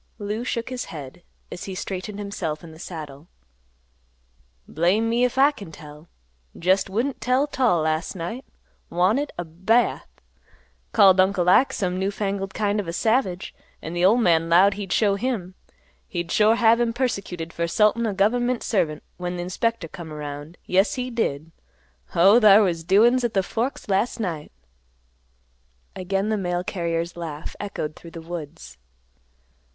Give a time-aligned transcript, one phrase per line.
[0.17, 1.21] Lou shook his head,
[1.51, 3.27] as he straightened himself in the saddle.
[4.67, 6.09] "Blame me 'f I kin tell.
[6.57, 8.43] Jest wouldn't tell 't all last night.
[8.89, 10.07] Wanted a bath.
[10.91, 14.73] Called Uncle Ike some new fangled kind of a savage, an' th' old man 'lowed
[14.73, 15.53] he'd show him.
[16.07, 20.57] He'd sure have him persecuted fer 'sultin' a gov'ment servant when th' inspector come around.
[20.65, 21.51] Yes he did.
[22.15, 24.51] Oh, thar was doin's at the Forks last night!"
[25.95, 28.79] Again the mail carrier's laugh echoed through the woods.